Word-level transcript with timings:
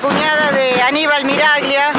cuñada 0.00 0.50
de 0.52 0.80
Aníbal 0.82 1.24
Miraglia. 1.24 1.92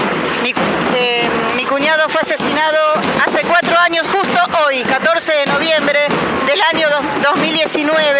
Mi, 0.43 0.53
eh, 0.95 1.29
mi 1.55 1.65
cuñado 1.65 2.07
fue 2.09 2.21
asesinado 2.21 2.77
hace 3.25 3.41
cuatro 3.43 3.77
años, 3.77 4.07
justo 4.07 4.39
hoy, 4.65 4.83
14 4.83 5.33
de 5.33 5.45
noviembre 5.47 5.99
del 6.47 6.61
año 6.73 6.89
dos- 6.89 7.05
2019. 7.33 8.19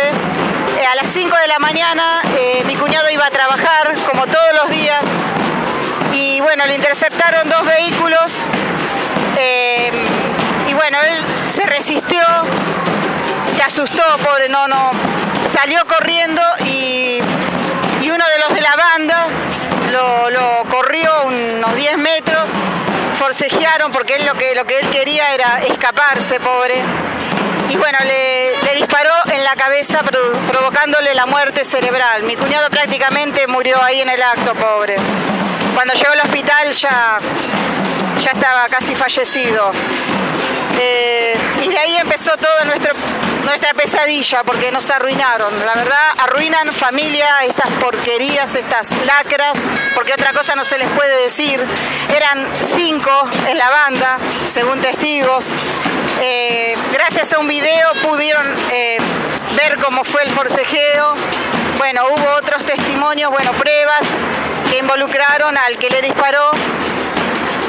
Eh, 0.79 0.85
a 0.85 0.95
las 0.95 1.07
5 1.13 1.35
de 1.37 1.47
la 1.47 1.59
mañana 1.59 2.21
eh, 2.37 2.63
mi 2.65 2.75
cuñado 2.75 3.09
iba 3.09 3.25
a 3.25 3.31
trabajar, 3.31 3.93
como 4.09 4.25
todos 4.27 4.53
los 4.55 4.69
días, 4.69 5.01
y 6.13 6.39
bueno, 6.41 6.65
le 6.65 6.75
interceptaron 6.75 7.49
dos 7.49 7.65
vehículos. 7.65 8.33
eh, 9.37 9.91
y 10.67 10.73
bueno, 10.73 10.97
él 11.01 11.15
se 11.55 11.65
resistió, 11.65 12.21
se 13.55 13.63
asustó, 13.63 14.03
pobre, 14.23 14.49
no, 14.49 14.67
no, 14.67 14.91
salió 15.51 15.85
corriendo 15.87 16.41
y, 16.65 17.19
y 18.01 18.09
uno 18.11 18.23
de 18.27 18.39
los 18.39 18.53
de 18.53 18.61
la 18.61 18.75
banda 18.75 19.27
lo, 19.91 20.63
corrió 20.69 21.09
unos 21.25 21.75
10 21.75 21.97
metros, 21.97 22.51
forcejearon 23.17 23.91
porque 23.91 24.15
él 24.15 24.25
lo 24.25 24.35
que, 24.35 24.55
lo 24.55 24.65
que 24.65 24.79
él 24.79 24.89
quería 24.89 25.33
era 25.33 25.59
escaparse, 25.59 26.39
pobre. 26.39 26.75
Y 27.69 27.77
bueno, 27.77 27.99
le, 28.03 28.51
le 28.63 28.75
disparó 28.75 29.11
en 29.31 29.43
la 29.43 29.55
cabeza 29.55 30.01
provocándole 30.51 31.13
la 31.13 31.25
muerte 31.25 31.65
cerebral. 31.65 32.23
Mi 32.23 32.35
cuñado 32.35 32.69
prácticamente 32.69 33.45
murió 33.47 33.81
ahí 33.81 34.01
en 34.01 34.09
el 34.09 34.21
acto, 34.21 34.55
pobre. 34.55 34.95
Cuando 35.75 35.93
llegó 35.93 36.11
al 36.11 36.19
hospital 36.21 36.71
ya, 36.73 37.19
ya 38.23 38.31
estaba 38.31 38.67
casi 38.69 38.95
fallecido. 38.95 39.71
Eh, 40.81 41.35
y 41.63 41.67
de 41.67 41.77
ahí 41.77 41.97
empezó 41.97 42.37
toda 42.37 42.63
nuestra 42.63 42.93
pesadilla, 43.73 44.43
porque 44.43 44.71
nos 44.71 44.89
arruinaron. 44.89 45.53
La 45.65 45.75
verdad, 45.75 46.11
arruinan 46.17 46.71
familia, 46.71 47.27
estas 47.45 47.69
porquerías, 47.73 48.55
estas 48.55 48.91
lacras, 49.05 49.57
porque 49.93 50.13
otra 50.13 50.31
cosa 50.31 50.55
no 50.55 50.63
se 50.63 50.77
les 50.77 50.87
puede 50.89 51.23
decir. 51.23 51.63
Eran 52.15 52.47
cinco 52.75 53.11
en 53.47 53.57
la 53.57 53.69
banda, 53.69 54.19
según 54.51 54.79
testigos. 54.79 55.51
Eh, 56.21 56.75
gracias 56.93 57.33
a 57.33 57.39
un 57.39 57.47
video 57.47 57.91
pudieron 58.03 58.45
eh, 58.71 58.97
ver 59.55 59.77
cómo 59.79 60.03
fue 60.03 60.23
el 60.23 60.31
forcejeo. 60.31 61.15
Bueno, 61.77 62.03
hubo 62.11 62.29
otros 62.37 62.63
testimonios, 62.65 63.31
bueno, 63.31 63.53
pruebas 63.53 64.05
que 64.69 64.77
involucraron 64.79 65.57
al 65.57 65.77
que 65.77 65.89
le 65.89 66.01
disparó 66.01 66.51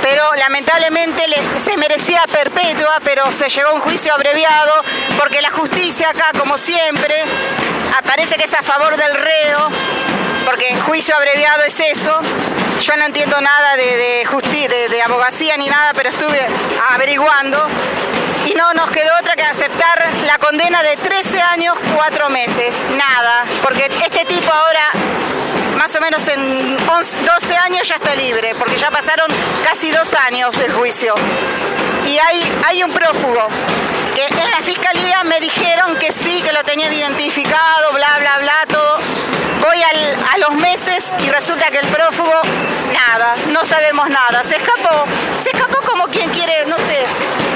pero 0.03 0.35
lamentablemente 0.37 1.27
le- 1.29 1.61
se 1.61 1.77
merecía 1.77 2.23
perpetua, 2.33 2.99
pero 3.05 3.31
se 3.33 3.49
llegó 3.49 3.71
a 3.71 3.75
un 3.75 3.81
juicio 3.81 4.13
abreviado, 4.15 4.83
porque 5.19 5.41
la 5.43 5.51
justicia 5.51 6.11
acá, 6.11 6.31
como 6.39 6.57
siempre, 6.59 7.25
parece 8.07 8.37
que 8.37 8.45
es 8.45 8.55
a 8.55 8.63
favor 8.63 8.97
del 8.97 9.15
reo, 9.15 9.69
porque 10.45 10.75
juicio 10.87 11.15
abreviado 11.17 11.63
es 11.65 11.79
eso. 11.81 12.19
Yo 12.81 12.97
no 12.97 13.05
entiendo 13.05 13.39
nada 13.41 13.77
de, 13.77 13.85
de, 13.97 14.69
de- 14.69 14.89
de 14.89 15.03
abogacía 15.03 15.57
ni 15.59 15.69
nada, 15.69 15.93
pero 15.95 16.09
estuve 16.09 16.41
averiguando. 16.93 17.67
Y 18.47 18.55
no 18.55 18.73
nos 18.73 18.91
quedó 18.91 19.11
otra 19.21 19.37
que 19.37 19.43
aceptar 19.43 20.09
la 20.27 20.39
condena 20.39 20.83
de 20.83 20.97
13 20.97 21.41
años, 21.43 21.77
4 21.95 22.31
meses. 22.31 22.75
Nada, 22.97 23.45
porque 23.63 23.85
este 24.03 24.25
tipo 24.25 24.51
ahora 24.51 24.91
más 25.81 25.97
o 25.97 26.01
menos 26.01 26.29
en 26.29 26.77
11, 26.89 27.17
12 27.25 27.57
años 27.57 27.89
ya 27.89 27.95
está 27.97 28.15
libre, 28.15 28.55
porque 28.59 28.77
ya 28.77 28.91
pasaron 28.91 29.29
casi 29.65 29.91
dos 29.91 30.13
años 30.29 30.55
del 30.59 30.73
juicio. 30.75 31.15
Y 32.07 32.19
hay, 32.19 32.53
hay 32.67 32.83
un 32.83 32.93
prófugo 32.93 33.49
que 34.15 34.27
en 34.27 34.51
la 34.51 34.59
fiscalía 34.63 35.25
me 35.25 35.41
dijeron 35.41 35.97
que 35.97 36.13
sí, 36.13 36.43
que 36.43 36.53
lo 36.53 36.63
tenían 36.65 36.93
identificado, 36.93 37.93
bla, 37.95 38.19
bla, 38.21 38.39
bla, 38.41 38.55
todo. 38.69 38.99
Voy 39.65 39.83
al- 39.83 40.17
a 40.35 40.39
los 40.39 40.55
meses 40.57 41.07
y 41.19 41.31
resulta 41.31 41.71
que 41.71 41.79
el 41.79 41.89
prófugo, 41.89 42.35
nada, 42.93 43.37
no 43.49 43.65
sabemos 43.65 44.09
nada. 44.11 44.45
Se 44.45 44.57
escapó, 44.57 45.07
se 45.43 45.51
escapó 45.57 45.79
como 45.91 46.05
quien 46.09 46.29
quiere, 46.31 46.67
no 46.67 46.77
sé, 46.77 46.99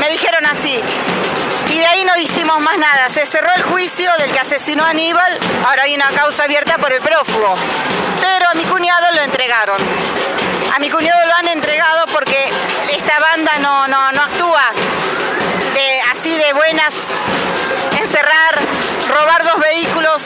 me 0.00 0.08
dijeron 0.10 0.46
así. 0.46 0.80
Y 1.74 1.78
de 1.78 1.86
ahí 1.86 2.04
no 2.04 2.16
hicimos 2.16 2.60
más 2.60 2.78
nada. 2.78 3.10
Se 3.10 3.26
cerró 3.26 3.50
el 3.56 3.64
juicio 3.64 4.08
del 4.18 4.30
que 4.30 4.38
asesinó 4.38 4.84
a 4.84 4.90
Aníbal. 4.90 5.40
Ahora 5.66 5.82
hay 5.82 5.94
una 5.96 6.10
causa 6.10 6.44
abierta 6.44 6.78
por 6.78 6.92
el 6.92 7.00
prófugo. 7.00 7.56
Pero 8.20 8.48
a 8.48 8.54
mi 8.54 8.64
cuñado 8.64 9.06
lo 9.12 9.22
entregaron. 9.22 9.78
A 10.72 10.78
mi 10.78 10.88
cuñado 10.88 11.26
lo 11.26 11.34
han 11.34 11.48
entregado 11.48 12.06
porque 12.12 12.48
esta 12.92 13.18
banda 13.18 13.58
no, 13.58 13.88
no, 13.88 14.12
no 14.12 14.22
actúa 14.22 14.70
así 16.12 16.36
de 16.36 16.52
buenas. 16.52 16.94
Encerrar, 17.98 18.58
robar 19.08 19.44
dos 19.44 19.58
vehículos, 19.60 20.22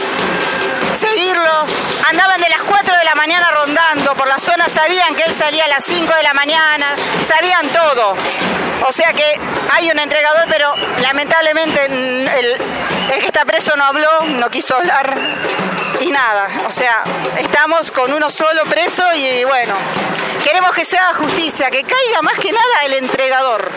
seguirlo. 0.98 1.66
Andaban 2.08 2.40
de 2.40 2.48
las 2.48 2.62
4 2.62 2.96
de 2.98 3.04
la 3.04 3.14
mañana 3.14 3.50
por 4.16 4.28
la 4.28 4.38
zona, 4.38 4.68
sabían 4.68 5.14
que 5.14 5.24
él 5.24 5.36
salía 5.38 5.64
a 5.64 5.68
las 5.68 5.84
5 5.84 6.12
de 6.12 6.22
la 6.22 6.34
mañana, 6.34 6.96
sabían 7.26 7.68
todo. 7.68 8.16
O 8.86 8.92
sea 8.92 9.12
que 9.12 9.38
hay 9.72 9.90
un 9.90 9.98
entregador, 9.98 10.46
pero 10.48 10.74
lamentablemente 11.00 11.86
el, 11.86 12.28
el 12.28 13.20
que 13.20 13.26
está 13.26 13.44
preso 13.44 13.76
no 13.76 13.84
habló, 13.84 14.20
no 14.26 14.50
quiso 14.50 14.76
hablar 14.76 15.16
y 16.00 16.10
nada. 16.10 16.48
O 16.66 16.70
sea, 16.70 17.04
estamos 17.38 17.90
con 17.90 18.12
uno 18.12 18.30
solo 18.30 18.64
preso 18.64 19.04
y 19.14 19.44
bueno, 19.44 19.74
queremos 20.44 20.72
que 20.72 20.84
se 20.84 20.98
haga 20.98 21.14
justicia, 21.14 21.70
que 21.70 21.82
caiga 21.82 22.22
más 22.22 22.38
que 22.38 22.52
nada 22.52 22.80
el 22.84 22.94
entregador. 22.94 23.70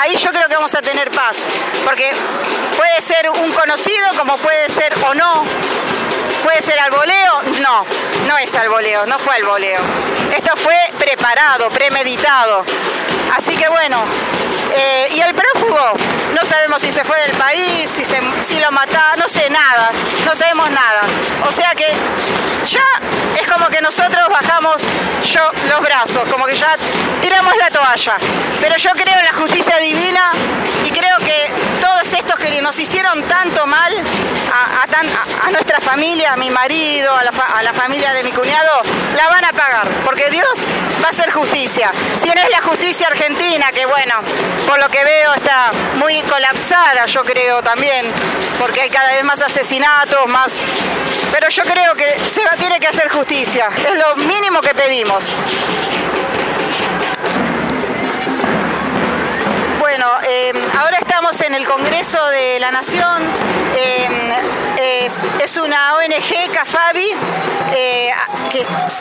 Ahí 0.00 0.16
yo 0.16 0.30
creo 0.32 0.48
que 0.48 0.54
vamos 0.54 0.74
a 0.74 0.82
tener 0.82 1.10
paz, 1.10 1.36
porque 1.84 2.12
puede 2.76 3.02
ser 3.02 3.30
un 3.30 3.52
conocido 3.52 4.08
como 4.18 4.36
puede 4.38 4.68
ser 4.70 4.94
o 5.06 5.14
no, 5.14 5.44
¿Puede 6.44 6.60
ser 6.60 6.78
al 6.78 6.90
voleo? 6.90 7.42
No, 7.62 7.86
no 8.28 8.36
es 8.36 8.54
al 8.54 8.68
voleo, 8.68 9.06
no 9.06 9.18
fue 9.18 9.34
al 9.36 9.44
voleo. 9.44 9.80
Esto 10.36 10.54
fue 10.58 10.76
preparado, 10.98 11.70
premeditado. 11.70 12.66
Así 13.34 13.56
que 13.56 13.66
bueno, 13.70 14.04
eh, 14.76 15.08
y 15.14 15.20
el 15.20 15.34
prófugo, 15.34 15.92
no 16.34 16.44
sabemos 16.44 16.80
si 16.82 16.90
se 16.90 17.04
fue 17.04 17.18
del 17.26 17.36
país, 17.36 17.90
si, 17.96 18.04
se, 18.04 18.20
si 18.42 18.58
lo 18.60 18.70
mataron, 18.72 19.18
no 19.20 19.28
sé 19.28 19.48
nada, 19.50 19.90
no 20.24 20.34
sabemos 20.34 20.70
nada. 20.70 21.02
O 21.48 21.52
sea 21.52 21.70
que 21.74 21.86
ya 22.68 22.80
es 23.40 23.46
como 23.50 23.68
que 23.68 23.80
nosotros 23.80 24.28
bajamos 24.28 24.82
yo 25.32 25.50
los 25.68 25.80
brazos, 25.80 26.22
como 26.30 26.46
que 26.46 26.54
ya 26.54 26.76
tiramos 27.20 27.54
la 27.56 27.70
toalla. 27.70 28.16
Pero 28.60 28.76
yo 28.76 28.90
creo 28.92 29.18
en 29.18 29.24
la 29.24 29.32
justicia 29.34 29.76
divina 29.78 30.32
y 30.84 30.90
creo 30.90 31.18
que 31.18 31.50
todos 31.80 32.12
estos 32.12 32.38
que 32.38 32.60
nos 32.62 32.78
hicieron 32.78 33.22
tanto 33.24 33.66
mal 33.66 33.92
a, 34.52 35.50
nuestra 35.50 35.80
familia, 35.80 36.32
a 36.32 36.36
mi 36.36 36.50
marido, 36.50 37.14
a 37.16 37.22
la, 37.24 37.32
fa- 37.32 37.58
a 37.58 37.62
la 37.62 37.72
familia 37.72 38.12
de 38.12 38.24
mi 38.24 38.32
cuñado, 38.32 38.82
la 39.16 39.28
van 39.28 39.44
a 39.44 39.52
pagar, 39.52 39.88
porque 40.04 40.30
Dios 40.30 40.48
va 41.02 41.08
a 41.08 41.10
hacer 41.10 41.30
justicia. 41.32 41.90
Si 42.22 42.28
no 42.28 42.40
es 42.40 42.50
la 42.50 42.60
justicia 42.62 43.06
argentina, 43.08 43.70
que 43.72 43.86
bueno, 43.86 44.14
por 44.66 44.80
lo 44.80 44.88
que 44.88 45.04
veo 45.04 45.34
está 45.34 45.72
muy 45.96 46.22
colapsada, 46.22 47.06
yo 47.06 47.22
creo 47.22 47.62
también, 47.62 48.06
porque 48.58 48.82
hay 48.82 48.90
cada 48.90 49.12
vez 49.14 49.24
más 49.24 49.40
asesinatos, 49.40 50.26
más... 50.26 50.52
Pero 51.32 51.48
yo 51.48 51.62
creo 51.64 51.94
que 51.94 52.16
se 52.32 52.44
va, 52.44 52.56
tiene 52.56 52.78
que 52.80 52.86
hacer 52.86 53.08
justicia, 53.08 53.68
es 53.76 53.98
lo 53.98 54.16
mínimo 54.16 54.60
que 54.60 54.74
pedimos. 54.74 55.24
Bueno, 59.80 60.06
eh, 60.26 60.52
ahora 60.78 60.98
estamos 60.98 61.40
en 61.42 61.54
el 61.54 61.66
Congreso 61.66 62.26
de 62.28 62.58
la 62.58 62.70
Nación. 62.70 63.22
es, 64.76 65.12
es 65.42 65.56
una 65.56 65.94
ONG, 65.96 66.52
CAFABI, 66.52 67.14
eh, 67.76 68.10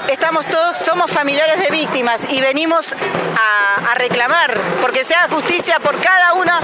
estamos 0.09 0.45
todos, 0.47 0.77
somos 0.79 1.11
familiares 1.11 1.59
de 1.59 1.69
víctimas 1.69 2.25
y 2.29 2.41
venimos 2.41 2.95
a, 3.37 3.93
reclamar 3.95 4.59
porque 4.81 5.05
se 5.05 5.13
haga 5.13 5.27
justicia 5.29 5.79
por 5.79 5.95
cada 6.01 6.33
una 6.33 6.59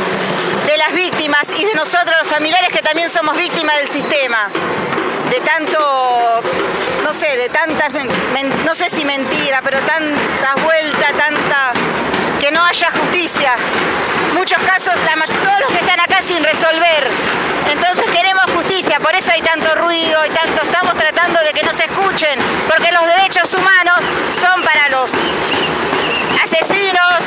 de 0.66 0.78
las 0.78 0.92
víctimas 0.94 1.44
y 1.56 1.64
de 1.64 1.76
nosotros 1.76 2.16
los 2.20 2.28
familiares 2.28 2.70
que 2.70 2.82
también 2.82 3.08
somos 3.10 3.38
víctimas 3.38 3.78
del 3.78 3.90
sistema 3.90 4.50
de 5.30 5.40
tanto, 5.42 6.42
no 7.04 7.14
sé, 7.14 7.38
de 7.38 7.50
tantas, 7.50 7.92
no 8.66 8.74
sé 8.74 8.90
si 8.90 9.06
mentira, 9.06 9.62
pero 9.64 9.80
tantas 9.82 10.64
vueltas, 10.64 11.14
tanta, 11.16 11.74
que 12.40 12.52
no 12.52 12.64
haya 12.64 12.92
justicia. 12.92 13.52
Muchos 14.34 14.58
casos, 14.60 14.94
todos 14.96 15.60
los 15.60 15.70
que 15.70 15.86
están 15.86 16.00
acá 16.00 16.22
sin 16.28 16.44
resolver. 16.44 17.08
Entonces 17.72 18.06
queremos 18.06 18.44
justicia, 18.56 18.79
tanto 19.52 19.74
ruido 19.74 20.24
y 20.28 20.30
tanto, 20.30 20.62
estamos 20.62 20.96
tratando 20.96 21.40
de 21.40 21.52
que 21.54 21.64
no 21.64 21.74
se 21.74 21.86
escuchen, 21.86 22.38
porque 22.68 22.92
los 22.92 23.04
derechos 23.08 23.52
humanos 23.56 23.98
son 24.40 24.62
para 24.62 24.90
los 24.90 25.12
asesinos, 26.44 27.26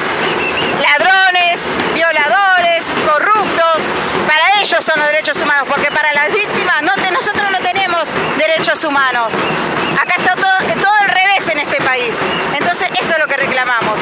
ladrones, 0.81 1.61
violadores, 1.93 2.85
corruptos. 3.11 3.83
Para 4.29 4.61
ellos 4.61 4.85
son 4.85 5.01
los 5.01 5.09
derechos 5.09 5.37
humanos, 5.43 5.67
porque 5.69 5.91
para 5.91 6.13
las 6.13 6.33
víctimas 6.33 6.83
no 6.83 6.93
nosotros 7.11 7.51
no 7.51 7.59
tenemos 7.59 8.09
derechos 8.39 8.85
humanos. 8.85 9.33
Acá 10.01 10.15
está 10.17 10.37
todo, 10.37 10.59
todo 10.81 10.95
al 11.01 11.09
revés 11.09 11.49
en 11.51 11.59
este 11.59 11.83
país. 11.83 12.15
Entonces 12.57 12.89
eso 13.01 13.13
es 13.13 13.19
lo 13.19 13.27
que 13.27 13.37
reclamamos. 13.37 13.99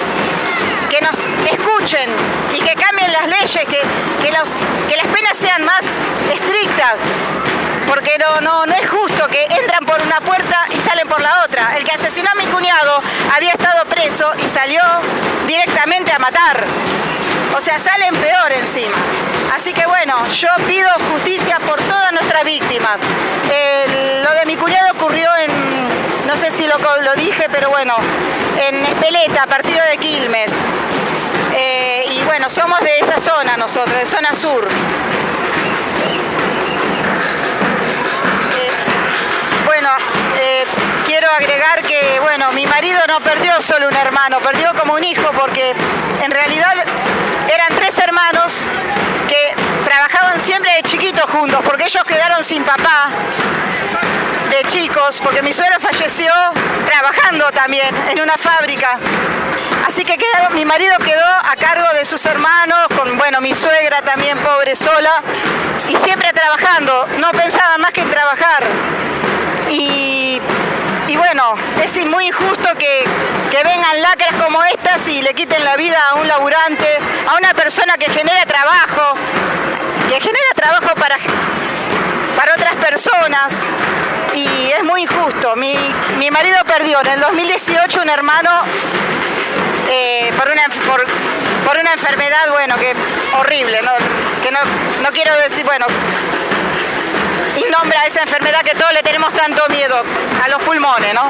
Que 0.91 1.01
nos 1.01 1.19
escuchen 1.51 2.11
y 2.55 2.61
que 2.61 2.75
cambien 2.75 3.13
las 3.13 3.27
leyes, 3.29 3.65
que, 3.65 3.81
que 4.21 4.31
las 4.33 5.07
penas 5.07 5.39
sean 5.39 5.65
más 5.65 5.83
estrictas. 6.31 6.97
Porque 7.91 8.17
no, 8.19 8.41
no, 8.41 8.67
no 8.67 8.73
es 8.73 8.89
justo 8.89 9.27
que 9.27 9.43
entran 9.51 9.85
por 9.85 10.01
una 10.01 10.21
puerta 10.21 10.65
y 10.71 10.79
salen 10.79 11.09
por 11.09 11.21
la 11.21 11.43
otra. 11.45 11.77
El 11.77 11.85
que 11.85 11.91
asesinó 11.91 12.31
a 12.31 12.37
mi 12.37 12.47
cuñado 12.47 13.03
había 13.35 13.51
estado 13.51 13.85
preso 13.87 14.31
y 14.45 14.49
salió 14.49 14.81
directamente 15.49 16.13
a 16.13 16.21
matar. 16.21 16.65
O 17.57 17.61
sea, 17.61 17.81
salen 17.81 18.15
peor 18.15 18.53
encima. 18.53 18.97
Así 19.57 19.73
que 19.73 19.85
bueno, 19.87 20.25
yo 20.35 20.49
pido 20.69 20.89
justicia 21.11 21.59
por 21.67 21.83
todas 21.83 22.13
nuestras 22.13 22.45
víctimas. 22.45 23.01
lo 24.23 24.31
de 24.39 24.47
mi 24.47 24.57
cuñado 24.57 24.93
ocurrió 24.93 25.29
en, 25.39 25.51
no 26.29 26.37
sé 26.37 26.53
si 26.53 26.69
lo, 26.69 26.79
lo 26.79 27.15
dije, 27.17 27.49
pero 27.51 27.71
bueno, 27.71 27.97
en 28.69 28.85
Espeleta, 28.87 29.47
partido 29.47 29.85
de 29.91 29.99
Quilmes. 29.99 30.53
Eh, 31.57 32.07
y 32.13 32.23
bueno, 32.23 32.49
somos 32.49 32.79
de 32.81 33.01
esa 33.01 33.19
zona 33.19 33.57
nosotros, 33.57 33.99
de 33.99 34.07
zona 34.07 34.33
sur. 34.33 34.69
Bueno, 39.71 39.89
eh, 40.37 40.65
quiero 41.07 41.31
agregar 41.31 41.81
que, 41.83 42.19
bueno, 42.19 42.51
mi 42.51 42.67
marido 42.67 42.99
no 43.07 43.21
perdió 43.21 43.61
solo 43.61 43.87
un 43.87 43.95
hermano, 43.95 44.41
perdió 44.41 44.75
como 44.75 44.95
un 44.95 45.05
hijo 45.05 45.31
porque 45.39 45.73
en 46.25 46.31
realidad 46.33 46.73
eran 47.49 47.79
tres 47.79 47.97
hermanos 47.99 48.53
que 49.29 49.55
trabajaban 49.85 50.41
siempre 50.41 50.73
de 50.75 50.83
chiquitos 50.83 51.31
juntos 51.31 51.61
porque 51.65 51.85
ellos 51.85 52.03
quedaron 52.03 52.43
sin 52.43 52.65
papá 52.65 53.11
de 54.51 54.65
chicos, 54.65 55.21
porque 55.23 55.41
mi 55.41 55.53
suegro 55.53 55.79
falleció 55.79 56.33
trabajando 56.85 57.45
también 57.53 57.95
en 58.11 58.21
una 58.21 58.37
fábrica. 58.37 58.99
Así 59.87 60.05
que 60.05 60.19
mi 60.53 60.65
marido 60.65 60.97
quedó 60.99 61.25
a 61.25 61.55
cargo 61.55 61.95
de 61.95 62.05
sus 62.05 62.27
hermanos, 62.27 62.89
con 62.97 63.17
bueno, 63.17 63.41
mi 63.41 63.55
suegra 63.55 64.03
también 64.03 64.37
pobre 64.39 64.75
sola, 64.75 65.23
y 65.89 65.95
siempre 65.99 66.33
trabajando, 66.33 67.07
no 67.19 67.31
pensaba 67.31 67.79
más 67.79 67.93
que 67.93 68.01
en 68.01 68.11
trabajar. 68.11 68.65
Y, 69.71 70.41
bueno, 71.17 71.55
es 71.83 72.07
muy 72.07 72.27
injusto 72.27 72.69
que, 72.79 73.05
que 73.51 73.65
vengan 73.65 74.03
lacras 74.03 74.35
como 74.43 74.63
estas 74.65 75.07
y 75.09 75.23
le 75.23 75.35
quiten 75.35 75.65
la 75.65 75.77
vida 75.77 75.99
a 76.11 76.15
un 76.15 76.27
laburante, 76.27 76.99
a 77.29 77.37
una 77.37 77.55
persona 77.55 77.97
que 77.99 78.11
genera 78.11 78.45
trabajo, 78.47 79.15
que 80.09 80.21
genera 80.21 80.51
trabajo 80.55 80.95
para, 80.95 81.17
para 82.37 82.55
otras 82.55 82.75
personas 82.77 83.53
y 84.35 84.71
es 84.71 84.85
muy 84.85 85.03
injusto. 85.03 85.57
Mi, 85.57 85.77
marido 86.31 86.59
perdió 86.65 87.01
en 87.01 87.09
el 87.09 87.21
2018 87.21 88.03
un 88.03 88.09
hermano 88.09 88.51
eh, 89.91 90.33
por, 90.37 90.49
una, 90.49 90.63
por, 91.67 91.79
una 91.79 91.93
enfermedad, 91.93 92.51
bueno, 92.51 92.77
que 92.77 92.95
horrible, 93.39 93.83
¿no? 93.83 93.93
que 94.43 94.51
no, 94.53 95.11
quiero 95.13 95.37
decir, 95.49 95.65
bueno, 95.65 95.87
y 97.71 97.73
nombra 97.73 98.07
esa 98.07 98.23
enfermedad 98.23 98.63
que 98.63 98.75
todos 98.75 98.93
le 98.93 99.03
tenemos 99.03 99.33
tanto 99.33 99.63
miedo, 99.69 100.03
a 100.43 100.49
los 100.49 100.63
pulmones, 100.63 101.15
¿no? 101.15 101.29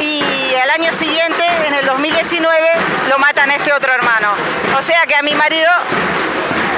Y 0.00 0.54
al 0.54 0.70
año 0.70 0.92
siguiente, 0.92 1.44
en 1.66 1.74
el 1.74 1.84
2019, 1.84 2.68
lo 3.10 3.18
matan 3.18 3.50
a 3.50 3.56
este 3.56 3.72
otro 3.72 3.92
hermano. 3.92 4.32
O 4.78 4.82
sea 4.82 5.02
que 5.06 5.14
a 5.14 5.22
mi 5.22 5.34
marido 5.34 5.70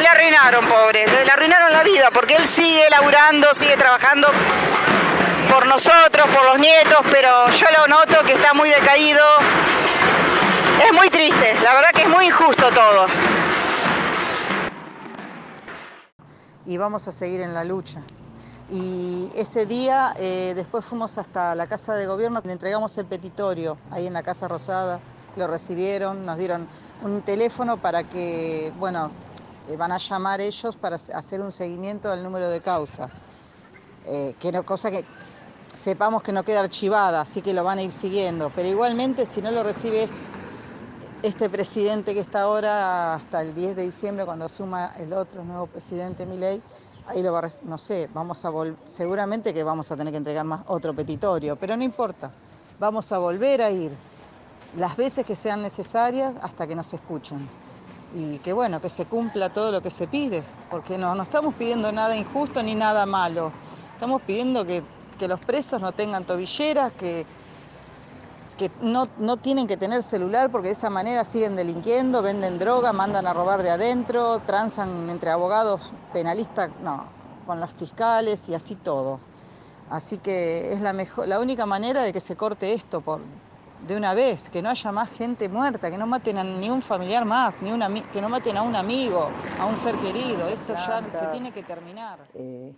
le 0.01 0.09
arruinaron, 0.09 0.67
pobre, 0.67 1.07
le 1.07 1.31
arruinaron 1.31 1.71
la 1.73 1.83
vida, 1.83 2.11
porque 2.11 2.35
él 2.37 2.49
sigue 2.49 2.89
laburando, 2.91 3.55
sigue 3.55 3.77
trabajando 3.77 4.29
por 5.49 5.67
nosotros, 5.67 6.29
por 6.29 6.45
los 6.45 6.59
nietos, 6.59 7.01
pero 7.11 7.49
yo 7.51 7.67
lo 7.79 7.87
noto 7.87 8.25
que 8.25 8.33
está 8.33 8.55
muy 8.55 8.71
decaído. 8.71 9.25
Es 10.85 10.93
muy 10.93 11.11
triste, 11.11 11.55
la 11.63 11.75
verdad 11.75 11.91
que 11.91 12.03
es 12.03 12.09
muy 12.09 12.27
injusto 12.27 12.71
todo. 12.71 13.07
Y 16.67 16.77
vamos 16.77 17.07
a 17.09 17.13
seguir 17.13 17.41
en 17.41 17.55
la 17.55 17.65
lucha. 17.65 18.01
Y 18.71 19.29
ese 19.35 19.67
día 19.67 20.15
eh, 20.17 20.53
después 20.55 20.85
fuimos 20.85 21.19
hasta 21.19 21.57
la 21.57 21.67
Casa 21.67 21.95
de 21.97 22.07
Gobierno, 22.07 22.41
le 22.45 22.53
entregamos 22.53 22.97
el 22.99 23.07
petitorio 23.07 23.77
ahí 23.91 24.07
en 24.07 24.13
la 24.13 24.23
Casa 24.23 24.47
Rosada, 24.47 25.01
lo 25.35 25.49
recibieron, 25.49 26.25
nos 26.25 26.39
dieron 26.39 26.69
un 27.03 27.23
teléfono 27.23 27.79
para 27.79 28.05
que, 28.05 28.73
bueno, 28.79 29.11
eh, 29.69 29.77
van 29.77 29.91
a 29.91 29.99
llamar 29.99 30.41
ellos 30.41 30.77
para 30.77 30.97
hacer 30.97 31.41
un 31.41 31.51
seguimiento 31.51 32.11
del 32.11 32.23
número 32.23 32.49
de 32.49 32.61
causa. 32.61 33.11
Eh, 34.07 34.37
que 34.39 34.53
no, 34.53 34.65
cosa 34.65 34.91
que 34.91 35.05
sepamos 35.75 36.23
que 36.23 36.33
no 36.33 36.45
queda 36.45 36.61
archivada, 36.61 37.23
así 37.23 37.43
que 37.43 37.53
lo 37.53 37.65
van 37.65 37.79
a 37.79 37.83
ir 37.83 37.93
siguiendo. 37.93 38.53
Pero 38.55 38.69
igualmente, 38.69 39.27
si 39.27 39.43
no 39.43 39.51
lo 39.51 39.65
recibe 39.65 40.09
este 41.23 41.51
presidente 41.51 42.15
que 42.15 42.21
está 42.21 42.43
ahora 42.43 43.15
hasta 43.15 43.43
el 43.43 43.53
10 43.53 43.77
de 43.77 43.83
diciembre, 43.83 44.25
cuando 44.25 44.45
asuma 44.45 44.93
el 44.99 45.13
otro 45.13 45.45
nuevo 45.45 45.67
presidente 45.67 46.25
Milei, 46.25 46.63
ahí 47.11 47.23
lo 47.23 47.33
va 47.33 47.43
no 47.65 47.77
sé, 47.77 48.09
vamos 48.15 48.45
a 48.45 48.53
seguramente 48.85 49.53
que 49.53 49.63
vamos 49.63 49.91
a 49.91 49.97
tener 49.97 50.13
que 50.13 50.19
entregar 50.19 50.45
más 50.45 50.63
otro 50.69 50.95
petitorio, 50.95 51.57
pero 51.57 51.77
no 51.77 51.83
importa, 51.83 52.31
vamos 52.79 53.11
a 53.13 53.19
volver 53.19 53.63
a 53.63 53.71
ir 53.71 53.93
las 54.79 54.97
veces 54.97 55.27
que 55.27 55.35
sean 55.35 55.63
necesarias 55.63 56.35
hasta 56.43 56.67
que 56.67 56.75
nos 56.75 56.93
escuchen. 56.95 57.39
Y 58.15 58.39
que 58.39 58.53
bueno, 58.53 58.81
que 58.81 58.89
se 58.89 59.07
cumpla 59.07 59.51
todo 59.51 59.71
lo 59.71 59.81
que 59.81 59.91
se 59.91 60.07
pide, 60.07 60.43
porque 60.71 60.99
no, 60.99 61.15
no 61.15 61.23
estamos 61.23 61.55
pidiendo 61.55 61.93
nada 61.93 62.17
injusto 62.17 62.63
ni 62.63 62.75
nada 62.75 63.07
malo. 63.07 63.53
Estamos 63.95 64.23
pidiendo 64.23 64.65
que, 64.65 64.83
los 65.21 65.41
presos 65.41 65.83
no 65.83 65.93
tengan 65.93 66.25
tobilleras, 66.25 66.93
que, 66.93 67.27
que 68.61 68.71
no, 68.83 69.09
no, 69.17 69.39
tienen 69.39 69.67
que 69.67 69.79
tener 69.79 70.03
celular 70.03 70.51
porque 70.51 70.69
de 70.69 70.75
esa 70.75 70.91
manera 70.91 71.25
siguen 71.25 71.57
delinquiendo, 71.57 72.21
venden 72.21 72.59
droga, 72.59 72.93
mandan 72.93 73.27
a 73.27 73.33
robar 73.33 73.63
de 73.63 73.71
adentro, 73.71 74.41
transan 74.41 75.09
entre 75.09 75.31
abogados 75.31 75.95
penalistas, 76.13 76.69
no, 76.83 77.07
con 77.47 77.59
los 77.59 77.73
fiscales 77.73 78.51
y 78.51 78.55
así 78.55 78.75
todo. 78.75 79.19
Así 79.89 80.19
que 80.19 80.75
es 80.75 80.83
la, 80.83 80.93
mejor, 80.93 81.27
la 81.27 81.41
única 81.41 81.65
manera 81.65 82.03
de 82.03 82.13
que 82.13 82.21
se 82.21 82.37
corte 82.37 82.75
esto 82.75 83.01
por, 83.01 83.23
de 83.87 83.97
una 83.97 84.13
vez, 84.13 84.51
que 84.51 84.61
no 84.61 84.69
haya 84.69 84.93
más 84.93 85.09
gente 85.09 85.49
muerta, 85.49 85.91
que 85.91 85.97
no 85.97 86.07
maten 86.07 86.37
a 86.37 86.45
ni 86.45 86.69
un 86.69 86.83
familiar 86.83 87.25
más, 87.25 87.63
ni 87.63 87.73
una, 87.73 87.89
que 88.13 88.21
no 88.21 88.29
maten 88.29 88.59
a 88.59 88.63
un 88.63 88.77
amigo, 88.77 89.31
a 89.59 89.65
un 89.65 89.77
ser 89.79 89.95
querido. 89.97 90.47
Esto 90.49 90.75
ya 90.75 91.03
se 91.11 91.27
tiene 91.29 91.51
que 91.51 91.63
terminar. 91.63 92.19
Eh, 92.35 92.75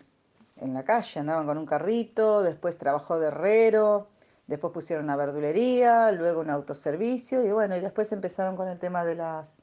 en 0.60 0.74
la 0.74 0.84
calle, 0.84 1.18
andaban 1.18 1.44
con 1.44 1.58
un 1.58 1.66
carrito, 1.66 2.42
después 2.42 2.78
trabajó 2.78 3.18
de 3.18 3.26
herrero, 3.26 4.06
después 4.46 4.72
pusieron 4.72 5.04
una 5.04 5.16
verdulería, 5.16 6.12
luego 6.12 6.40
un 6.40 6.50
autoservicio 6.50 7.44
y 7.44 7.52
bueno, 7.52 7.76
y 7.76 7.80
después 7.80 8.12
empezaron 8.12 8.56
con 8.56 8.68
el 8.68 8.78
tema 8.78 9.04
de 9.04 9.14
las 9.14 9.56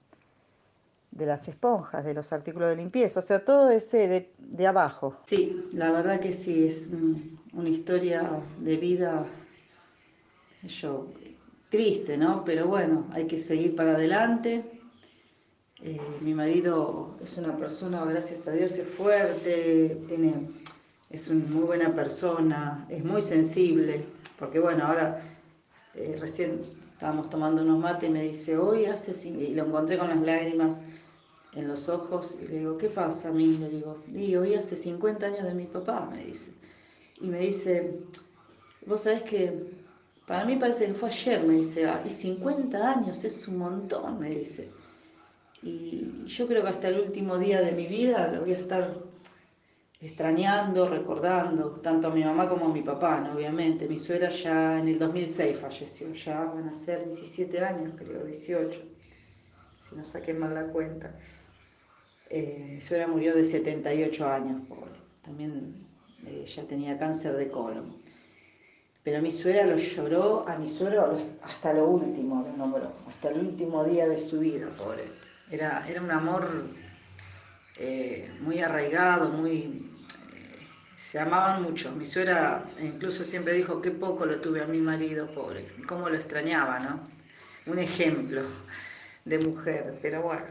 de 1.11 1.25
las 1.25 1.47
esponjas, 1.47 2.05
de 2.05 2.13
los 2.13 2.31
artículos 2.31 2.69
de 2.69 2.75
limpieza, 2.75 3.19
o 3.19 3.23
sea, 3.23 3.43
todo 3.43 3.71
ese 3.71 4.31
de, 4.37 4.67
abajo. 4.67 5.17
Sí, 5.27 5.65
la 5.73 5.91
verdad 5.91 6.19
que 6.19 6.33
sí, 6.33 6.67
es 6.67 6.91
una 7.53 7.69
historia 7.69 8.29
de 8.59 8.77
vida, 8.77 9.25
yo, 10.63 11.07
triste, 11.69 12.17
¿no? 12.17 12.43
Pero 12.45 12.67
bueno, 12.67 13.07
hay 13.11 13.25
que 13.25 13.39
seguir 13.39 13.75
para 13.75 13.95
adelante. 13.95 14.63
Eh, 15.81 15.99
mi 16.21 16.33
marido 16.33 17.17
es 17.21 17.37
una 17.37 17.55
persona, 17.57 18.03
gracias 18.05 18.47
a 18.47 18.51
Dios, 18.51 18.73
es 18.73 18.87
fuerte, 18.87 19.99
tiene 20.07 20.47
es 21.09 21.27
una 21.27 21.45
muy 21.45 21.63
buena 21.63 21.93
persona, 21.95 22.85
es 22.89 23.03
muy 23.03 23.21
sensible, 23.21 24.05
porque 24.37 24.59
bueno, 24.59 24.85
ahora 24.85 25.21
eh, 25.95 26.17
recién 26.19 26.61
estábamos 26.93 27.29
tomando 27.29 27.63
unos 27.63 27.79
mates 27.79 28.09
y 28.09 28.11
me 28.11 28.23
dice, 28.23 28.57
hoy 28.57 28.85
hace, 28.85 29.27
y 29.27 29.55
lo 29.55 29.65
encontré 29.65 29.97
con 29.97 30.09
las 30.09 30.21
lágrimas 30.21 30.81
en 31.53 31.67
los 31.67 31.89
ojos 31.89 32.37
y 32.41 32.47
le 32.47 32.59
digo, 32.59 32.77
¿qué 32.77 32.89
pasa 32.89 33.29
a? 33.29 33.31
Le 33.31 33.69
digo, 33.69 33.97
y 34.13 34.35
hoy 34.35 34.53
hace 34.53 34.75
50 34.75 35.25
años 35.25 35.43
de 35.43 35.53
mi 35.53 35.65
papá, 35.65 36.07
me 36.11 36.23
dice. 36.25 36.51
Y 37.21 37.27
me 37.27 37.39
dice, 37.39 37.99
vos 38.85 39.01
sabés 39.01 39.23
que 39.23 39.79
para 40.27 40.45
mí 40.45 40.57
parece 40.57 40.85
que 40.85 40.93
fue 40.93 41.09
ayer, 41.09 41.43
me 41.43 41.55
dice, 41.55 41.87
ah, 41.87 42.03
y 42.05 42.11
50 42.11 42.91
años 42.91 43.23
es 43.23 43.47
un 43.47 43.57
montón, 43.57 44.19
me 44.19 44.29
dice. 44.29 44.69
Y 45.63 46.23
yo 46.25 46.47
creo 46.47 46.61
que 46.61 46.69
hasta 46.69 46.89
el 46.89 46.99
último 46.99 47.37
día 47.39 47.61
de 47.61 47.71
mi 47.71 47.87
vida 47.87 48.31
lo 48.31 48.41
voy 48.41 48.53
a 48.53 48.57
estar 48.57 49.08
extrañando, 50.01 50.87
recordando, 50.87 51.71
tanto 51.81 52.07
a 52.07 52.11
mi 52.11 52.23
mamá 52.23 52.47
como 52.47 52.67
a 52.67 52.73
mi 52.73 52.81
papá, 52.81 53.19
¿no? 53.19 53.33
obviamente. 53.33 53.87
Mi 53.87 53.97
suegra 53.97 54.29
ya 54.29 54.79
en 54.79 54.87
el 54.87 54.99
2006 54.99 55.57
falleció, 55.57 56.11
ya 56.13 56.45
van 56.45 56.69
a 56.69 56.73
ser 56.73 57.05
17 57.05 57.59
años, 57.59 57.93
creo, 57.97 58.23
18, 58.23 58.81
si 59.89 59.95
no 59.95 60.03
saqué 60.05 60.33
mal 60.33 60.53
la 60.53 60.67
cuenta. 60.67 61.13
Eh, 62.29 62.73
mi 62.75 62.81
suegra 62.81 63.07
murió 63.07 63.35
de 63.35 63.43
78 63.43 64.29
años, 64.29 64.61
también 65.21 65.85
eh, 66.25 66.45
ya 66.45 66.63
tenía 66.63 66.97
cáncer 66.97 67.35
de 67.35 67.49
colon. 67.49 67.97
Pero 69.03 69.21
mi 69.21 69.31
suegra 69.31 69.65
lo 69.65 69.77
lloró, 69.77 70.47
a 70.47 70.57
mi 70.57 70.69
suegro 70.69 71.17
hasta 71.41 71.73
lo 71.73 71.87
último 71.87 72.45
lo 72.45 72.55
nombró, 72.55 72.91
hasta 73.07 73.29
el 73.29 73.39
último 73.39 73.83
día 73.83 74.07
de 74.07 74.17
su 74.17 74.39
vida, 74.39 74.69
pobre. 74.77 75.05
Era, 75.49 75.83
era 75.89 76.01
un 76.01 76.11
amor 76.11 76.47
eh, 77.81 78.29
muy 78.41 78.59
arraigado, 78.59 79.29
muy, 79.29 79.78
se 81.09 81.19
amaban 81.19 81.63
mucho. 81.63 81.91
Mi 81.93 82.05
suegra 82.05 82.63
incluso 82.79 83.25
siempre 83.25 83.53
dijo 83.53 83.81
que 83.81 83.89
poco 83.89 84.27
lo 84.27 84.39
tuve 84.41 84.61
a 84.61 84.67
mi 84.67 84.77
marido, 84.77 85.25
pobre, 85.33 85.65
cómo 85.87 86.07
lo 86.07 86.15
extrañaba, 86.15 86.77
¿no? 86.77 86.99
Un 87.65 87.79
ejemplo 87.79 88.43
de 89.25 89.39
mujer, 89.39 89.97
pero 90.03 90.21
bueno, 90.21 90.45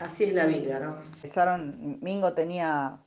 así 0.00 0.24
es 0.24 0.34
la 0.34 0.46
vida, 0.46 0.80
¿no? 0.80 0.96
Empezaron, 1.14 1.98
Mingo 2.02 2.32
tenía 2.32 2.98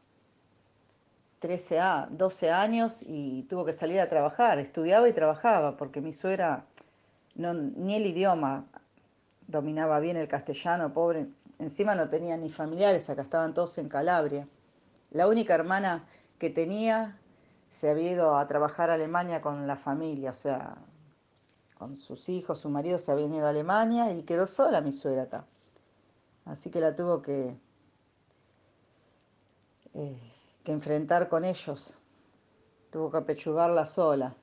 13 1.40 1.80
a, 1.82 2.08
12 2.10 2.52
años 2.52 3.00
y 3.02 3.44
tuvo 3.50 3.66
que 3.66 3.74
salir 3.74 4.00
a 4.00 4.08
trabajar, 4.08 4.58
estudiaba 4.58 5.10
y 5.10 5.14
trabajaba, 5.14 5.76
porque 5.76 6.00
mi 6.00 6.14
suegra 6.14 6.64
ni 7.36 7.96
el 7.96 8.06
idioma 8.06 8.64
dominaba 9.46 10.00
bien 10.00 10.16
el 10.16 10.30
castellano, 10.30 10.94
pobre, 10.94 11.28
encima 11.60 11.96
no 11.96 12.08
tenía 12.08 12.38
ni 12.38 12.50
familiares, 12.50 13.10
acá 13.10 13.24
estaban 13.24 13.54
todos 13.54 13.78
en 13.78 13.90
Calabria. 13.90 14.48
La 15.12 15.28
única 15.28 15.54
hermana 15.54 16.06
que 16.42 16.50
tenía 16.50 17.20
se 17.70 17.88
había 17.88 18.14
ido 18.14 18.36
a 18.36 18.48
trabajar 18.48 18.90
a 18.90 18.96
Alemania 18.96 19.42
con 19.42 19.68
la 19.68 19.76
familia, 19.76 20.32
o 20.32 20.34
sea, 20.34 20.76
con 21.76 21.96
sus 21.96 22.30
hijos, 22.30 22.58
su 22.58 22.68
marido 22.68 22.98
se 22.98 23.12
había 23.12 23.28
ido 23.28 23.46
a 23.46 23.52
Alemania 23.52 24.12
y 24.12 24.24
quedó 24.24 24.48
sola 24.48 24.82
mi 24.82 24.92
suegra 24.92 25.22
acá. 25.22 25.46
Así 26.46 26.72
que 26.72 26.80
la 26.80 26.96
tuvo 26.96 27.22
que, 27.22 27.56
eh, 29.94 30.20
que 30.64 30.72
enfrentar 30.72 31.30
con 31.30 31.46
ellos. 31.46 31.96
Tuvo 32.90 33.12
que 33.12 33.18
apechugarla 33.18 33.86
sola. 33.86 34.36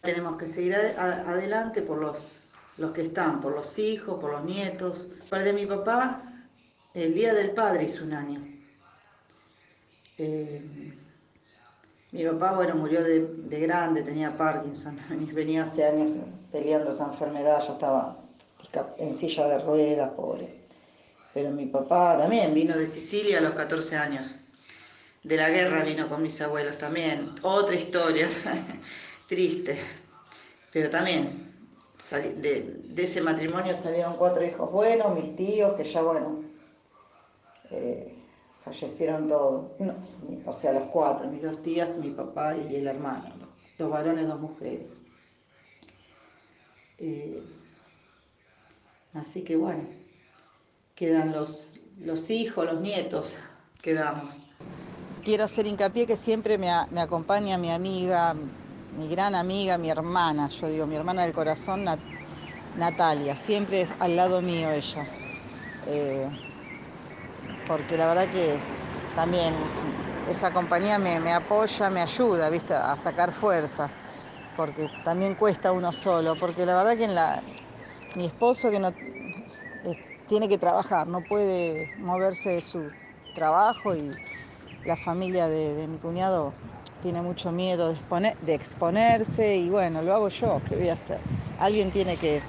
Tenemos 0.00 0.38
que 0.38 0.46
seguir 0.46 0.74
adelante 0.74 1.82
por 1.82 1.98
los, 1.98 2.42
los 2.78 2.92
que 2.92 3.02
están, 3.02 3.42
por 3.42 3.52
los 3.52 3.78
hijos, 3.78 4.18
por 4.18 4.32
los 4.32 4.44
nietos. 4.44 5.08
Para 5.28 5.44
de 5.44 5.52
mi 5.52 5.66
papá, 5.66 6.22
el 6.94 7.12
Día 7.12 7.34
del 7.34 7.50
Padre 7.50 7.84
hizo 7.84 8.04
un 8.04 8.14
año. 8.14 8.40
Eh, 10.16 10.98
mi 12.12 12.24
papá, 12.24 12.52
bueno, 12.52 12.74
murió 12.74 13.02
de, 13.02 13.26
de, 13.26 13.60
grande, 13.60 14.02
tenía 14.02 14.36
Parkinson, 14.36 14.98
venía 15.32 15.62
hace 15.64 15.84
años 15.84 16.12
peleando 16.50 16.90
esa 16.90 17.06
enfermedad, 17.06 17.62
ya 17.66 17.72
estaba 17.72 18.16
en 18.98 19.14
silla 19.14 19.48
de 19.48 19.58
ruedas, 19.58 20.10
pobre. 20.10 20.58
Pero 21.34 21.50
mi 21.50 21.66
papá 21.66 22.16
también 22.16 22.54
vino 22.54 22.76
de 22.76 22.86
Sicilia 22.86 23.38
a 23.38 23.40
los 23.40 23.52
14 23.52 23.96
años 23.96 24.38
de 25.22 25.36
la 25.36 25.50
guerra 25.50 25.82
vino 25.82 26.08
con 26.08 26.22
mis 26.22 26.40
abuelos 26.40 26.78
también. 26.78 27.34
Otra 27.42 27.74
historia 27.74 28.28
triste. 29.28 29.78
Pero 30.72 30.90
también 30.90 31.52
de, 32.36 32.80
ese 32.96 33.20
matrimonio 33.20 33.74
salieron 33.74 34.16
cuatro 34.16 34.44
hijos 34.44 34.70
buenos, 34.70 35.14
mis 35.14 35.34
tíos, 35.36 35.74
que 35.74 35.84
ya 35.84 36.02
bueno, 36.02 36.44
eh, 37.70 38.14
fallecieron 38.62 39.28
todos. 39.28 39.72
o 40.44 40.52
sea, 40.52 40.72
los 40.72 40.84
cuatro, 40.84 41.28
mis 41.28 41.42
dos 41.42 41.62
tías, 41.62 41.98
mi 41.98 42.10
papá 42.10 42.56
y 42.56 42.76
el 42.76 42.86
hermano. 42.86 43.34
dos 43.78 43.90
varones, 43.90 44.26
dos 44.26 44.40
mujeres. 44.40 44.90
Eh, 46.98 47.42
así 49.14 49.42
que 49.44 49.56
bueno, 49.56 49.84
quedan 50.94 51.32
los, 51.32 51.72
los 51.98 52.28
hijos, 52.30 52.66
los 52.66 52.80
nietos, 52.80 53.36
quedamos 53.82 54.40
quiero 55.28 55.44
hacer 55.44 55.66
hincapié 55.66 56.06
que 56.06 56.16
siempre 56.16 56.56
me, 56.56 56.70
acompaña 56.70 57.58
mi 57.58 57.70
amiga, 57.70 58.34
mi 58.98 59.08
gran 59.08 59.34
amiga, 59.34 59.76
mi 59.76 59.90
hermana, 59.90 60.48
yo 60.48 60.68
digo, 60.68 60.86
mi 60.86 60.96
hermana 60.96 61.22
del 61.22 61.34
corazón, 61.34 61.84
Natalia, 62.78 63.36
siempre 63.36 63.86
al 63.98 64.16
lado 64.16 64.40
mío 64.40 64.70
ella. 64.70 65.06
Eh, 65.86 66.47
porque 67.68 67.96
la 67.96 68.06
verdad 68.06 68.28
que 68.28 68.58
también 69.14 69.54
esa 70.28 70.50
compañía 70.50 70.98
me, 70.98 71.32
apoya, 71.32 71.90
me 71.90 72.00
ayuda, 72.00 72.48
¿viste? 72.48 72.74
a 72.74 72.96
sacar 72.96 73.30
fuerza, 73.30 73.88
porque 74.56 74.88
también 75.04 75.34
cuesta 75.34 75.70
uno 75.70 75.92
solo, 75.92 76.34
porque 76.34 76.66
la 76.66 76.74
verdad 76.74 76.96
que 76.96 77.08
mi 78.18 78.26
esposo 78.26 78.70
que 78.70 78.78
no 78.80 78.88
eh, 78.88 79.96
tiene 80.28 80.48
que 80.48 80.58
trabajar, 80.58 81.06
no 81.06 81.20
puede 81.20 81.88
moverse 81.98 82.50
de 82.50 82.60
su 82.60 82.90
trabajo 83.34 83.94
y 83.94 84.10
la 84.84 84.96
familia 84.96 85.48
de, 85.48 85.86
mi 85.86 85.98
cuñado 85.98 86.52
tiene 87.02 87.22
mucho 87.22 87.52
miedo 87.52 87.94
de, 88.40 88.54
exponerse 88.54 89.56
y 89.58 89.68
bueno, 89.68 90.02
lo 90.02 90.14
hago 90.14 90.28
yo, 90.28 90.60
¿qué 90.68 90.76
voy 90.76 90.88
a 90.88 90.94
hacer? 90.94 91.18
Alguien 91.60 91.90
tiene 91.90 92.16
que, 92.16 92.42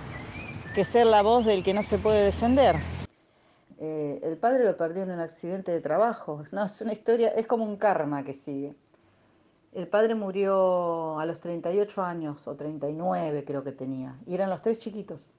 ser 0.83 1.07
la 1.07 1.21
voz 1.21 1.45
del 1.45 1.61
que 1.61 1.73
no 1.73 1.83
se 1.83 1.97
puede 1.97 2.23
defender. 2.23 2.77
El 4.21 4.37
padre 4.37 4.65
lo 4.65 4.77
perdió 4.77 5.03
en 5.03 5.11
un 5.11 5.19
accidente 5.19 5.71
de 5.71 5.81
trabajo, 5.81 6.43
no, 6.51 6.65
es 6.65 6.81
una 6.81 6.93
historia, 6.93 7.29
es 7.29 7.47
como 7.47 7.65
un 7.65 7.77
karma 7.77 8.23
que 8.23 8.33
sigue. 8.33 8.75
El 9.71 9.87
padre 9.87 10.15
murió 10.15 11.19
a 11.19 11.25
los 11.25 11.39
38 11.39 12.01
años 12.01 12.47
o 12.47 12.55
39 12.55 13.43
creo 13.45 13.63
que 13.63 13.71
tenía, 13.71 14.17
y 14.25 14.33
eran 14.33 14.49
los 14.49 14.61
tres 14.61 14.79
chiquitos. 14.79 15.33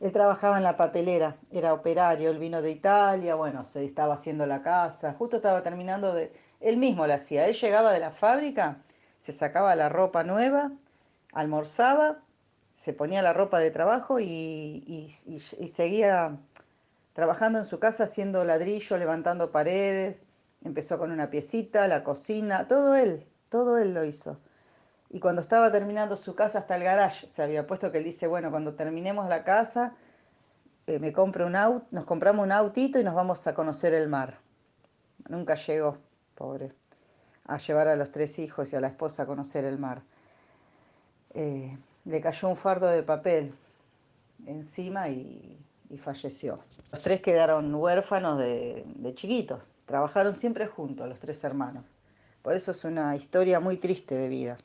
Él 0.00 0.12
trabajaba 0.12 0.56
en 0.56 0.64
la 0.64 0.76
papelera, 0.76 1.36
era 1.50 1.72
operario, 1.72 2.30
él 2.30 2.38
vino 2.38 2.62
de 2.62 2.70
Italia, 2.70 3.34
bueno, 3.34 3.64
se 3.64 3.84
estaba 3.84 4.14
haciendo 4.14 4.46
la 4.46 4.62
casa, 4.62 5.14
justo 5.14 5.36
estaba 5.36 5.62
terminando 5.62 6.12
de... 6.12 6.32
Él 6.60 6.78
mismo 6.78 7.06
lo 7.06 7.14
hacía, 7.14 7.46
él 7.46 7.54
llegaba 7.54 7.92
de 7.92 8.00
la 8.00 8.10
fábrica, 8.10 8.82
se 9.18 9.32
sacaba 9.32 9.76
la 9.76 9.88
ropa 9.88 10.24
nueva, 10.24 10.72
almorzaba, 11.32 12.18
se 12.72 12.92
ponía 12.92 13.22
la 13.22 13.32
ropa 13.32 13.58
de 13.58 13.70
trabajo 13.70 14.20
y, 14.20 15.10
seguía 15.68 16.36
trabajando 17.14 17.60
en 17.60 17.64
su 17.64 17.78
casa 17.78 18.04
haciendo 18.04 18.44
ladrillo, 18.44 18.98
levantando 18.98 19.50
paredes, 19.50 20.20
empezó 20.62 20.98
con 20.98 21.10
una 21.10 21.30
piecita, 21.30 21.88
la 21.88 22.04
cocina, 22.04 22.68
todo 22.68 22.96
él, 22.96 23.26
todo 23.48 23.78
él 23.78 23.94
lo 23.94 24.04
hizo. 24.04 24.38
Y 25.10 25.20
cuando 25.20 25.40
estaba 25.40 25.70
terminando 25.70 26.16
su 26.16 26.34
casa 26.34 26.58
hasta 26.58 26.74
el 26.76 26.82
garage, 26.82 27.28
se 27.28 27.42
había 27.42 27.66
puesto 27.66 27.92
que 27.92 27.98
él 27.98 28.04
dice, 28.04 28.26
bueno, 28.26 28.50
cuando 28.50 28.74
terminemos 28.74 29.28
la 29.28 29.44
casa, 29.44 29.94
eh, 30.88 30.98
me 30.98 31.12
compro 31.12 31.46
un 31.46 31.54
auto, 31.54 31.86
nos 31.92 32.04
compramos 32.04 32.44
un 32.44 32.52
autito 32.52 32.98
y 32.98 33.04
nos 33.04 33.14
vamos 33.14 33.46
a 33.46 33.54
conocer 33.54 33.94
el 33.94 34.08
mar. 34.08 34.40
Nunca 35.28 35.54
llegó, 35.54 35.98
pobre, 36.34 36.72
a 37.46 37.58
llevar 37.58 37.86
a 37.86 37.94
los 37.94 38.10
tres 38.10 38.40
hijos 38.40 38.72
y 38.72 38.76
a 38.76 38.80
la 38.80 38.88
esposa 38.88 39.22
a 39.22 39.26
conocer 39.26 39.64
el 39.64 39.78
mar. 39.78 40.02
Eh, 41.32 41.78
le 42.04 42.20
cayó 42.20 42.48
un 42.48 42.56
fardo 42.56 42.88
de 42.88 43.04
papel 43.04 43.54
encima 44.46 45.08
y, 45.10 45.64
falleció. 45.98 46.60
Los 46.90 47.00
tres 47.00 47.20
quedaron 47.20 47.74
huérfanos 47.74 48.38
de 48.38 49.12
chiquitos. 49.14 49.62
Trabajaron 49.86 50.36
siempre 50.36 50.66
juntos, 50.66 51.08
los 51.08 51.18
tres 51.18 51.42
hermanos. 51.44 51.84
Por 52.42 52.54
eso 52.54 52.70
es 52.70 52.84
una 52.84 53.16
historia 53.16 53.60
muy 53.60 53.76
triste 53.76 54.14
de 54.14 54.28
vida 54.28 54.58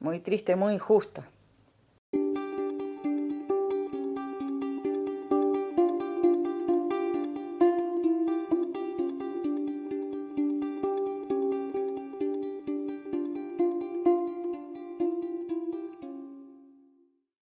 muy 0.00 0.20
triste, 0.20 0.56
muy 0.56 0.74
injusta. 0.74 1.28